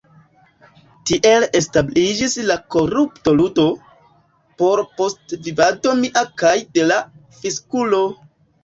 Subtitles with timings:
[1.09, 3.67] Tiel establiĝis la korupto-ludo,
[4.63, 7.01] por postvivado mia kaj de la
[7.43, 8.07] fiskulo!